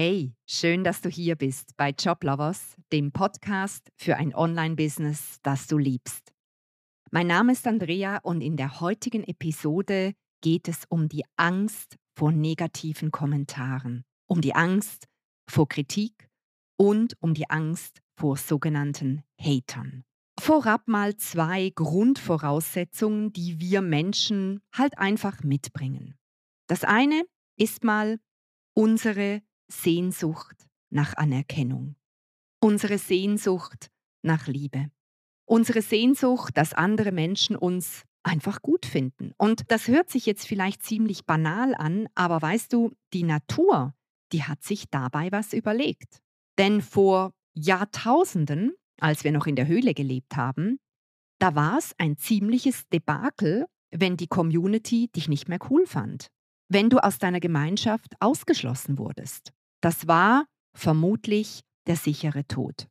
[0.00, 5.76] Hey, schön, dass du hier bist bei Joblovers, dem Podcast für ein Online-Business, das du
[5.76, 6.32] liebst.
[7.10, 12.30] Mein Name ist Andrea und in der heutigen Episode geht es um die Angst vor
[12.30, 15.08] negativen Kommentaren, um die Angst
[15.50, 16.28] vor Kritik
[16.76, 20.04] und um die Angst vor sogenannten Hatern.
[20.38, 26.14] Vorab mal zwei Grundvoraussetzungen, die wir Menschen halt einfach mitbringen.
[26.68, 27.24] Das eine
[27.56, 28.20] ist mal
[28.74, 31.96] unsere Sehnsucht nach Anerkennung,
[32.60, 33.90] unsere Sehnsucht
[34.22, 34.90] nach Liebe,
[35.44, 39.32] unsere Sehnsucht, dass andere Menschen uns einfach gut finden.
[39.38, 43.94] Und das hört sich jetzt vielleicht ziemlich banal an, aber weißt du, die Natur,
[44.32, 46.18] die hat sich dabei was überlegt.
[46.58, 50.78] Denn vor Jahrtausenden, als wir noch in der Höhle gelebt haben,
[51.38, 56.28] da war es ein ziemliches Debakel, wenn die Community dich nicht mehr cool fand,
[56.68, 59.52] wenn du aus deiner Gemeinschaft ausgeschlossen wurdest.
[59.80, 62.88] Das war vermutlich der sichere Tod.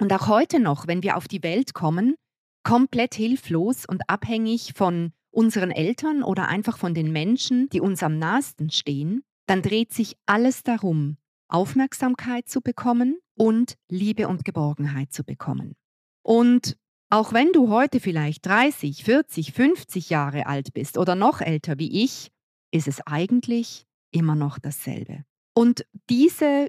[0.00, 2.16] Und auch heute noch, wenn wir auf die Welt kommen,
[2.64, 8.18] komplett hilflos und abhängig von unseren Eltern oder einfach von den Menschen, die uns am
[8.18, 11.16] nahesten stehen, dann dreht sich alles darum,
[11.48, 15.74] Aufmerksamkeit zu bekommen und Liebe und Geborgenheit zu bekommen.
[16.22, 16.76] Und
[17.10, 22.04] auch wenn du heute vielleicht 30, 40, 50 Jahre alt bist oder noch älter wie
[22.04, 22.30] ich,
[22.70, 25.24] ist es eigentlich immer noch dasselbe.
[25.54, 26.68] Und diese,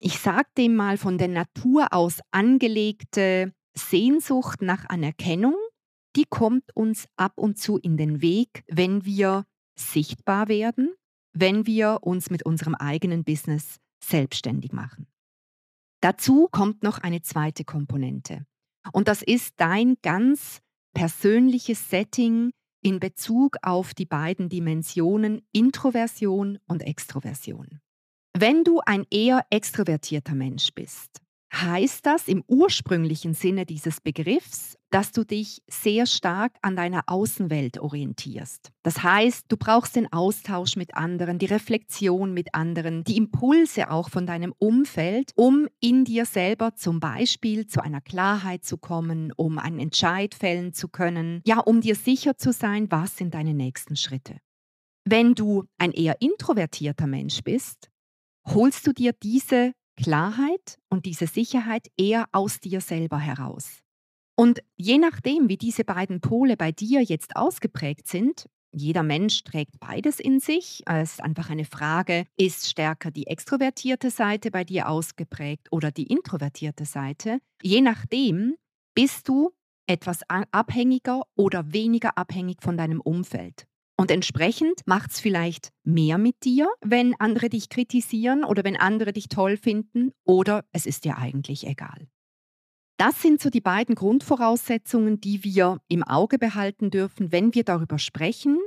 [0.00, 5.54] ich sag dem mal von der Natur aus angelegte Sehnsucht nach Anerkennung,
[6.16, 9.44] die kommt uns ab und zu in den Weg, wenn wir
[9.78, 10.94] sichtbar werden,
[11.32, 15.06] wenn wir uns mit unserem eigenen Business selbstständig machen.
[16.00, 18.46] Dazu kommt noch eine zweite Komponente.
[18.92, 20.60] Und das ist dein ganz
[20.94, 22.50] persönliches Setting
[22.82, 27.80] in Bezug auf die beiden Dimensionen Introversion und Extroversion.
[28.40, 31.20] Wenn du ein eher extrovertierter Mensch bist,
[31.52, 37.80] heißt das im ursprünglichen Sinne dieses Begriffs, dass du dich sehr stark an deiner Außenwelt
[37.80, 38.70] orientierst.
[38.84, 44.08] Das heißt, du brauchst den Austausch mit anderen, die Reflexion mit anderen, die Impulse auch
[44.08, 49.58] von deinem Umfeld, um in dir selber zum Beispiel zu einer Klarheit zu kommen, um
[49.58, 53.96] einen Entscheid fällen zu können, ja, um dir sicher zu sein, was sind deine nächsten
[53.96, 54.36] Schritte.
[55.04, 57.90] Wenn du ein eher introvertierter Mensch bist,
[58.54, 63.80] holst du dir diese Klarheit und diese Sicherheit eher aus dir selber heraus.
[64.36, 69.80] Und je nachdem, wie diese beiden Pole bei dir jetzt ausgeprägt sind, jeder Mensch trägt
[69.80, 70.82] beides in sich.
[70.86, 76.06] Es ist einfach eine Frage, ist stärker die extrovertierte Seite bei dir ausgeprägt oder die
[76.06, 77.40] introvertierte Seite?
[77.62, 78.54] Je nachdem
[78.94, 79.50] bist du
[79.86, 80.20] etwas
[80.52, 83.66] abhängiger oder weniger abhängig von deinem Umfeld.
[84.00, 89.12] Und entsprechend macht es vielleicht mehr mit dir, wenn andere dich kritisieren oder wenn andere
[89.12, 92.06] dich toll finden oder es ist dir eigentlich egal.
[92.96, 97.98] Das sind so die beiden Grundvoraussetzungen, die wir im Auge behalten dürfen, wenn wir darüber
[97.98, 98.58] sprechen,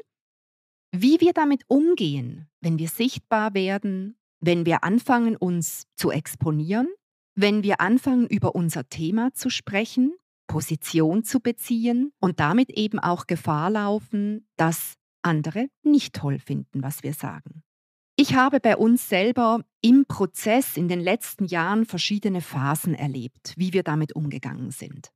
[0.94, 6.88] wie wir damit umgehen, wenn wir sichtbar werden, wenn wir anfangen, uns zu exponieren,
[7.36, 10.14] wenn wir anfangen, über unser Thema zu sprechen,
[10.48, 17.04] Position zu beziehen und damit eben auch Gefahr laufen, dass andere nicht toll finden, was
[17.04, 17.64] wir sagen.
[18.16, 23.74] Ich habe bei uns selber im Prozess in den letzten Jahren verschiedene Phasen erlebt, wie
[23.74, 25.12] wir damit umgegangen sind.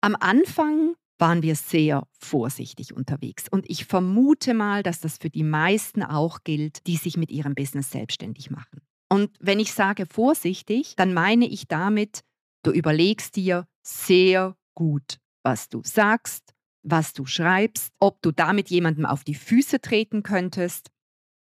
[0.00, 5.42] Am Anfang waren wir sehr vorsichtig unterwegs und ich vermute mal, dass das für die
[5.42, 8.80] meisten auch gilt, die sich mit ihrem Business selbstständig machen.
[9.08, 12.20] Und wenn ich sage vorsichtig, dann meine ich damit,
[12.62, 16.55] du überlegst dir sehr gut, was du sagst,
[16.86, 20.90] was du schreibst, ob du damit jemandem auf die Füße treten könntest.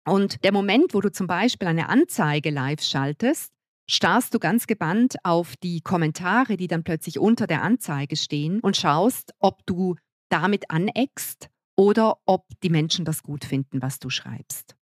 [0.06, 3.52] Und der Moment, wo du zum Beispiel eine Anzeige live schaltest,
[3.88, 8.76] starrst du ganz gebannt auf die Kommentare, die dann plötzlich unter der Anzeige stehen und
[8.76, 9.96] schaust, ob du
[10.28, 14.76] damit aneckst oder ob die Menschen das gut finden, was du schreibst.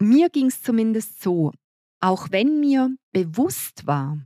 [0.00, 1.52] Mir ging es zumindest so,
[2.00, 4.18] auch wenn mir bewusst war,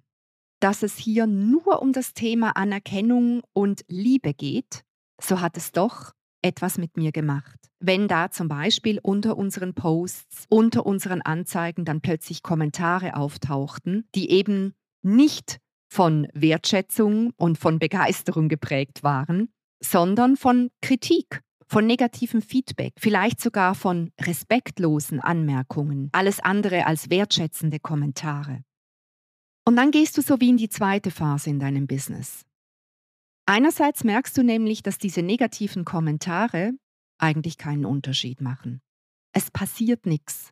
[0.60, 4.84] dass es hier nur um das Thema Anerkennung und Liebe geht,
[5.20, 6.12] so hat es doch
[6.42, 7.58] etwas mit mir gemacht.
[7.78, 14.30] Wenn da zum Beispiel unter unseren Posts, unter unseren Anzeigen dann plötzlich Kommentare auftauchten, die
[14.30, 22.94] eben nicht von Wertschätzung und von Begeisterung geprägt waren, sondern von Kritik, von negativem Feedback,
[22.98, 28.62] vielleicht sogar von respektlosen Anmerkungen, alles andere als wertschätzende Kommentare.
[29.64, 32.44] Und dann gehst du so wie in die zweite Phase in deinem Business.
[33.46, 36.72] Einerseits merkst du nämlich, dass diese negativen Kommentare
[37.18, 38.80] eigentlich keinen Unterschied machen.
[39.32, 40.50] Es passiert nichts.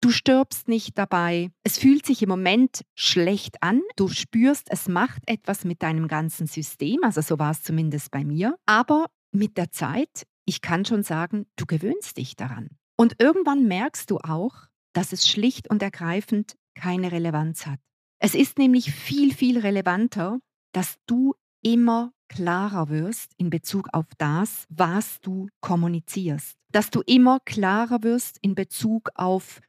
[0.00, 1.50] Du stirbst nicht dabei.
[1.64, 3.82] Es fühlt sich im Moment schlecht an.
[3.96, 7.00] Du spürst, es macht etwas mit deinem ganzen System.
[7.02, 8.56] Also so war es zumindest bei mir.
[8.66, 12.68] Aber mit der Zeit, ich kann schon sagen, du gewöhnst dich daran.
[12.96, 17.80] Und irgendwann merkst du auch, dass es schlicht und ergreifend keine Relevanz hat.
[18.20, 20.38] Es ist nämlich viel, viel relevanter,
[20.72, 21.34] dass du
[21.72, 26.56] immer klarer wirst in Bezug auf das, was du kommunizierst.
[26.72, 29.60] Dass du immer klarer wirst in Bezug auf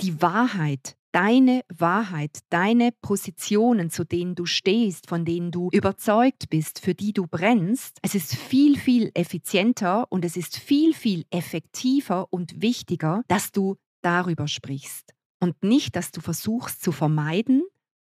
[0.00, 6.80] die Wahrheit, deine Wahrheit, deine Positionen, zu denen du stehst, von denen du überzeugt bist,
[6.80, 7.98] für die du brennst.
[8.02, 13.76] Es ist viel, viel effizienter und es ist viel, viel effektiver und wichtiger, dass du
[14.02, 17.62] darüber sprichst und nicht, dass du versuchst zu vermeiden,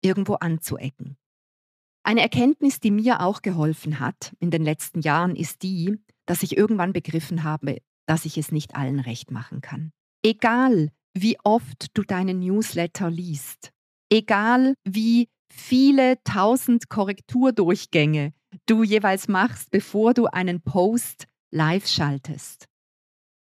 [0.03, 1.19] irgendwo anzuecken.
[2.09, 6.57] Eine Erkenntnis, die mir auch geholfen hat in den letzten Jahren, ist die, dass ich
[6.57, 9.93] irgendwann begriffen habe, dass ich es nicht allen recht machen kann.
[10.25, 13.73] Egal, wie oft du deinen Newsletter liest,
[14.11, 18.33] egal wie viele tausend Korrekturdurchgänge
[18.65, 22.69] du jeweils machst, bevor du einen Post live schaltest.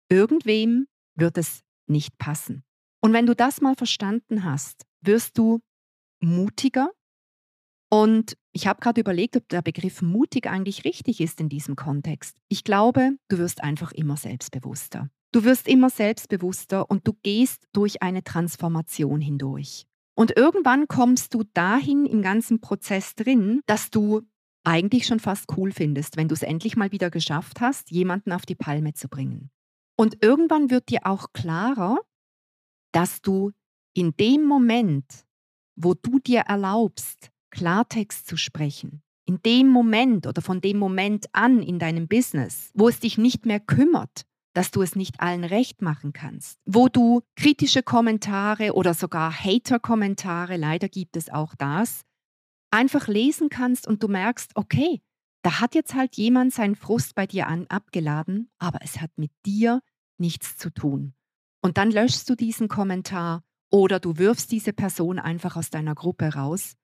[0.10, 2.66] Irgendwem wird es nicht passen.
[3.02, 5.62] Und wenn du das mal verstanden hast, wirst du
[6.22, 6.92] mutiger.
[7.90, 12.36] Und ich habe gerade überlegt, ob der Begriff mutig eigentlich richtig ist in diesem Kontext.
[12.48, 15.12] Ich glaube, du wirst einfach immer selbstbewusster.
[15.32, 19.86] Du wirst immer selbstbewusster und du gehst durch eine Transformation hindurch.
[20.16, 24.24] Und irgendwann kommst du dahin im ganzen Prozess drin, dass du
[24.64, 28.48] eigentlich schon fast cool findest, wenn du es endlich mal wieder geschafft hast, jemanden auf
[28.48, 29.52] die Palme zu bringen.
[29.96, 32.00] Und irgendwann wird dir auch klarer,
[32.92, 33.52] dass du
[33.94, 35.28] in dem Moment,
[35.76, 41.64] wo du dir erlaubst, Klartext zu sprechen, in dem Moment oder von dem Moment an
[41.64, 45.82] in deinem Business, wo es dich nicht mehr kümmert, dass du es nicht allen recht
[45.82, 52.02] machen kannst, wo du kritische Kommentare oder sogar Hater-Kommentare, leider gibt es auch das,
[52.70, 55.02] einfach lesen kannst und du merkst, okay,
[55.42, 59.32] da hat jetzt halt jemand seinen Frust bei dir an, abgeladen, aber es hat mit
[59.48, 59.82] dir
[60.20, 61.16] nichts zu tun.
[61.64, 66.36] Und dann löschst du diesen Kommentar oder du wirfst diese Person einfach aus deiner Gruppe
[66.36, 66.76] raus.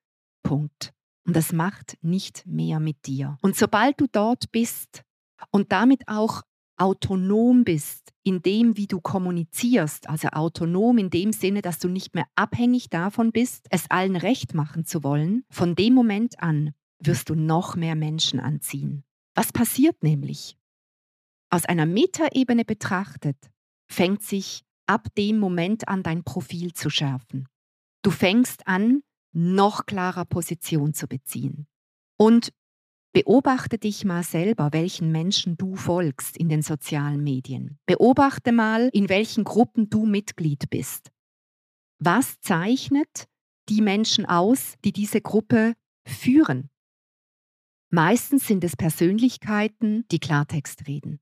[0.43, 0.93] Punkt.
[1.25, 3.37] Und das macht nicht mehr mit dir.
[3.41, 5.03] Und sobald du dort bist
[5.51, 6.43] und damit auch
[6.77, 12.15] autonom bist in dem, wie du kommunizierst, also autonom in dem Sinne, dass du nicht
[12.15, 17.29] mehr abhängig davon bist, es allen recht machen zu wollen, von dem Moment an wirst
[17.29, 19.03] du noch mehr Menschen anziehen.
[19.35, 20.57] Was passiert nämlich?
[21.49, 23.37] Aus einer Metaebene betrachtet
[23.87, 27.47] fängt sich ab dem Moment an dein Profil zu schärfen.
[28.01, 31.67] Du fängst an, noch klarer Position zu beziehen.
[32.17, 32.53] Und
[33.13, 37.77] Beobachte dich mal selber, welchen Menschen du folgst in den sozialen Medien.
[37.85, 41.11] Beobachte mal, in welchen Gruppen du Mitglied bist.
[41.99, 43.27] Was zeichnet
[43.69, 45.75] die Menschen aus, die diese Gruppe
[46.07, 46.71] führen?
[47.91, 51.19] Meistens sind es Persönlichkeiten, die Klartext reden.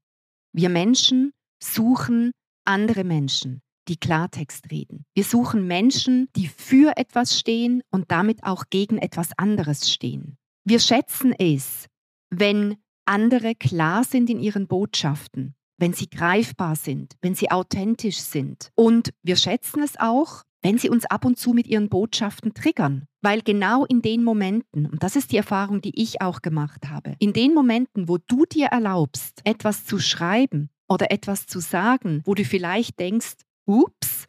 [0.54, 2.32] Wir Menschen suchen
[2.64, 5.06] andere Menschen, die Klartext reden.
[5.14, 10.38] Wir suchen Menschen, die für etwas stehen und damit auch gegen etwas anderes stehen.
[10.64, 11.88] Wir schätzen es,
[12.30, 18.70] wenn andere klar sind in ihren Botschaften, wenn sie greifbar sind, wenn sie authentisch sind.
[18.76, 23.06] Und wir schätzen es auch, wenn sie uns ab und zu mit ihren Botschaften triggern.
[23.22, 27.16] Weil genau in den Momenten, und das ist die Erfahrung, die ich auch gemacht habe,
[27.20, 32.36] in den Momenten, wo du dir erlaubst, etwas zu schreiben oder etwas zu sagen, wo
[32.36, 34.26] du vielleicht denkst, ups,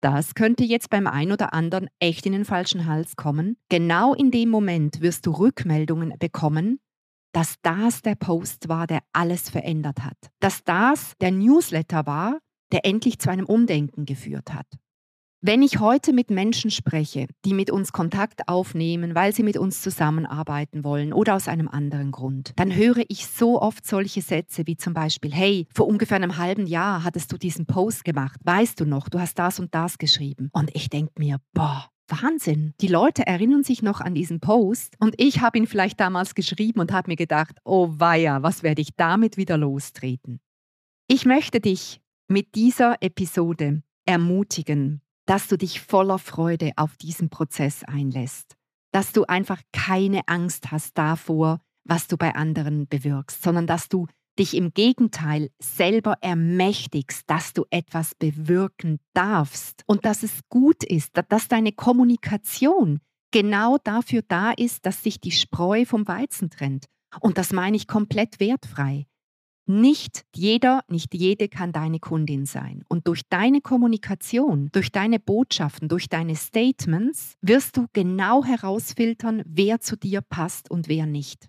[0.00, 3.56] das könnte jetzt beim einen oder anderen echt in den falschen Hals kommen.
[3.70, 6.78] Genau in dem Moment wirst du Rückmeldungen bekommen,
[7.32, 10.18] dass das der Post war, der alles verändert hat.
[10.40, 12.38] Dass das der Newsletter war,
[12.70, 14.66] der endlich zu einem Umdenken geführt hat.
[15.46, 19.82] Wenn ich heute mit Menschen spreche, die mit uns Kontakt aufnehmen, weil sie mit uns
[19.82, 24.78] zusammenarbeiten wollen oder aus einem anderen Grund, dann höre ich so oft solche Sätze wie
[24.78, 28.86] zum Beispiel, hey, vor ungefähr einem halben Jahr hattest du diesen Post gemacht, weißt du
[28.86, 30.48] noch, du hast das und das geschrieben.
[30.54, 32.72] Und ich denke mir, boah, Wahnsinn.
[32.80, 36.80] Die Leute erinnern sich noch an diesen Post und ich habe ihn vielleicht damals geschrieben
[36.80, 40.40] und habe mir gedacht, oh weia, was werde ich damit wieder lostreten?
[41.06, 47.82] Ich möchte dich mit dieser Episode ermutigen, dass du dich voller Freude auf diesen Prozess
[47.84, 48.56] einlässt,
[48.92, 54.06] dass du einfach keine Angst hast davor, was du bei anderen bewirkst, sondern dass du
[54.38, 61.12] dich im Gegenteil selber ermächtigst, dass du etwas bewirken darfst und dass es gut ist,
[61.28, 63.00] dass deine Kommunikation
[63.30, 66.86] genau dafür da ist, dass sich die Spreu vom Weizen trennt.
[67.20, 69.06] Und das meine ich komplett wertfrei.
[69.66, 72.84] Nicht jeder, nicht jede kann deine Kundin sein.
[72.88, 79.80] Und durch deine Kommunikation, durch deine Botschaften, durch deine Statements wirst du genau herausfiltern, wer
[79.80, 81.48] zu dir passt und wer nicht.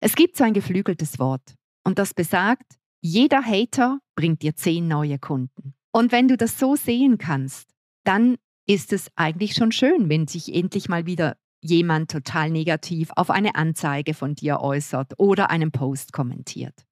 [0.00, 5.18] Es gibt so ein geflügeltes Wort und das besagt, jeder Hater bringt dir zehn neue
[5.18, 5.74] Kunden.
[5.92, 7.70] Und wenn du das so sehen kannst,
[8.04, 8.36] dann
[8.66, 13.54] ist es eigentlich schon schön, wenn sich endlich mal wieder jemand total negativ auf eine
[13.54, 16.85] Anzeige von dir äußert oder einen Post kommentiert.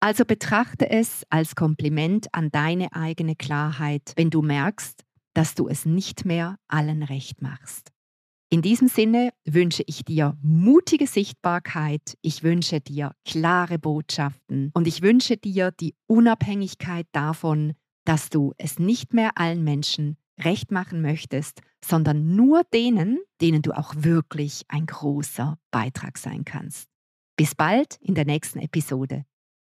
[0.00, 5.86] Also betrachte es als Kompliment an deine eigene Klarheit, wenn du merkst, dass du es
[5.86, 7.90] nicht mehr allen recht machst.
[8.50, 15.02] In diesem Sinne wünsche ich dir mutige Sichtbarkeit, ich wünsche dir klare Botschaften und ich
[15.02, 17.74] wünsche dir die Unabhängigkeit davon,
[18.06, 23.72] dass du es nicht mehr allen Menschen recht machen möchtest, sondern nur denen, denen du
[23.72, 26.88] auch wirklich ein großer Beitrag sein kannst.
[27.36, 29.24] Bis bald in der nächsten Episode.